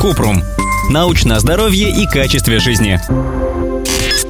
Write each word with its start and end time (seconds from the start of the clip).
Купрум. 0.00 0.42
Научное 0.90 1.38
здоровье 1.40 1.90
и 1.90 2.06
качестве 2.06 2.58
жизни. 2.58 3.00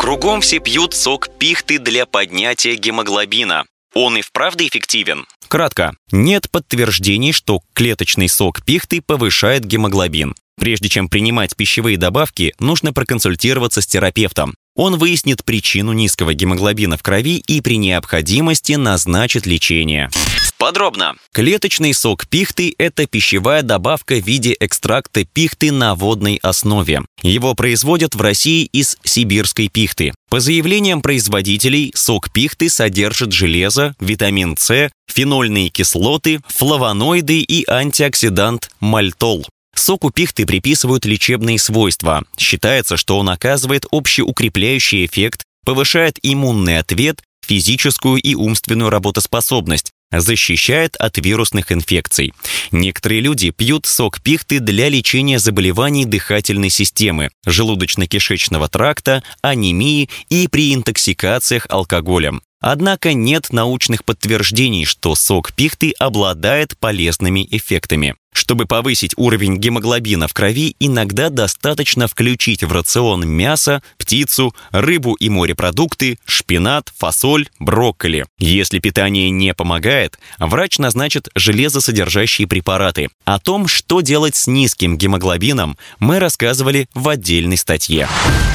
Кругом 0.06 0.40
все 0.40 0.60
пьют 0.60 0.94
сок 0.94 1.28
пихты 1.38 1.78
для 1.78 2.06
поднятия 2.06 2.76
гемоглобина. 2.76 3.64
Он 3.92 4.16
и 4.16 4.22
вправду 4.22 4.64
эффективен? 4.64 5.26
Кратко. 5.48 5.94
Нет 6.12 6.50
подтверждений, 6.50 7.32
что 7.32 7.60
клеточный 7.72 8.28
сок 8.28 8.64
пихты 8.64 9.00
повышает 9.00 9.64
гемоглобин. 9.64 10.34
Прежде 10.60 10.88
чем 10.88 11.08
принимать 11.08 11.56
пищевые 11.56 11.98
добавки, 11.98 12.54
нужно 12.60 12.92
проконсультироваться 12.92 13.80
с 13.80 13.86
терапевтом. 13.86 14.54
Он 14.76 14.96
выяснит 14.96 15.44
причину 15.44 15.92
низкого 15.92 16.34
гемоглобина 16.34 16.96
в 16.96 17.02
крови 17.02 17.38
и 17.38 17.60
при 17.60 17.76
необходимости 17.76 18.74
назначит 18.74 19.44
лечение. 19.46 20.10
Подробно. 20.58 21.16
Клеточный 21.32 21.92
сок 21.92 22.26
пихты– 22.26 22.74
это 22.78 23.06
пищевая 23.06 23.62
добавка 23.62 24.14
в 24.14 24.26
виде 24.26 24.56
экстракта 24.58 25.24
пихты 25.24 25.70
на 25.70 25.94
водной 25.94 26.38
основе. 26.42 27.02
Его 27.22 27.54
производят 27.54 28.14
в 28.14 28.20
России 28.22 28.64
из 28.64 28.96
сибирской 29.04 29.68
пихты. 29.68 30.14
По 30.30 30.40
заявлениям 30.40 31.02
производителей, 31.02 31.92
сок 31.94 32.30
пихты 32.30 32.70
содержит 32.70 33.32
железо, 33.32 33.94
витамин 34.00 34.56
С, 34.56 34.90
фенольные 35.06 35.68
кислоты, 35.68 36.40
флавоноиды 36.48 37.40
и 37.40 37.68
антиоксидант 37.68 38.70
мальтол. 38.80 39.46
Соку 39.74 40.10
пихты 40.10 40.46
приписывают 40.46 41.04
лечебные 41.04 41.58
свойства. 41.58 42.24
Считается, 42.38 42.96
что 42.96 43.18
он 43.18 43.28
оказывает 43.28 43.84
общеукрепляющий 43.90 45.04
эффект, 45.04 45.42
повышает 45.66 46.18
иммунный 46.22 46.78
ответ, 46.78 47.20
физическую 47.46 48.20
и 48.20 48.34
умственную 48.34 48.88
работоспособность, 48.90 49.92
защищает 50.10 50.96
от 50.96 51.18
вирусных 51.18 51.72
инфекций. 51.72 52.32
Некоторые 52.70 53.20
люди 53.20 53.50
пьют 53.50 53.86
сок 53.86 54.20
пихты 54.20 54.60
для 54.60 54.88
лечения 54.88 55.38
заболеваний 55.38 56.04
дыхательной 56.04 56.70
системы, 56.70 57.30
желудочно-кишечного 57.46 58.68
тракта, 58.68 59.22
анемии 59.42 60.08
и 60.28 60.48
при 60.48 60.74
интоксикациях 60.74 61.66
алкоголем. 61.70 62.42
Однако 62.60 63.12
нет 63.12 63.52
научных 63.52 64.04
подтверждений, 64.04 64.84
что 64.84 65.14
сок 65.14 65.52
пихты 65.52 65.92
обладает 65.98 66.76
полезными 66.78 67.46
эффектами. 67.50 68.14
Чтобы 68.36 68.66
повысить 68.66 69.14
уровень 69.16 69.56
гемоглобина 69.56 70.28
в 70.28 70.34
крови, 70.34 70.76
иногда 70.78 71.30
достаточно 71.30 72.06
включить 72.06 72.62
в 72.62 72.70
рацион 72.70 73.26
мясо, 73.26 73.82
птицу, 73.96 74.54
рыбу 74.72 75.14
и 75.14 75.30
морепродукты, 75.30 76.18
шпинат, 76.26 76.92
фасоль, 76.98 77.48
брокколи. 77.58 78.26
Если 78.38 78.78
питание 78.78 79.30
не 79.30 79.54
помогает, 79.54 80.18
врач 80.38 80.76
назначит 80.76 81.30
железосодержащие 81.34 82.46
препараты. 82.46 83.08
О 83.24 83.38
том, 83.38 83.68
что 83.68 84.02
делать 84.02 84.36
с 84.36 84.46
низким 84.46 84.98
гемоглобином, 84.98 85.78
мы 85.98 86.18
рассказывали 86.18 86.90
в 86.92 87.08
отдельной 87.08 87.56
статье. 87.56 88.06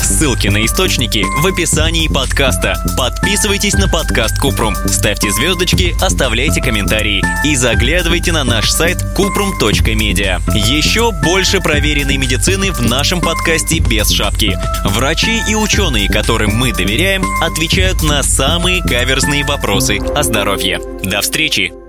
Ссылки 0.04 0.48
на 0.48 0.64
источники 0.64 1.26
в 1.42 1.48
описании 1.48 2.08
подкаста. 2.08 2.76
Подписывайтесь 2.96 3.74
на 3.74 3.88
подкаст 3.92 4.40
Купрум, 4.40 4.76
ставьте 4.88 5.32
звездочки, 5.32 5.94
оставляйте 6.02 6.62
комментарии 6.62 7.24
и 7.44 7.56
заглядывайте 7.56 8.32
на 8.32 8.44
наш 8.44 8.70
сайт 8.70 8.98
Медиа. 9.96 10.40
Еще 10.54 11.12
больше 11.12 11.60
проверенной 11.60 12.18
медицины 12.18 12.72
в 12.72 12.82
нашем 12.82 13.22
подкасте 13.22 13.80
без 13.80 14.10
шапки. 14.10 14.58
Врачи 14.86 15.42
и 15.50 15.56
ученые, 15.56 16.10
которым 16.10 16.56
мы 16.56 16.74
доверяем, 16.74 17.24
отвечают 17.42 18.02
на 18.02 18.24
самые 18.24 18.82
каверзные 18.82 19.46
вопросы 19.46 19.98
о 19.98 20.24
здоровье. 20.24 20.80
До 21.04 21.22
встречи! 21.22 21.81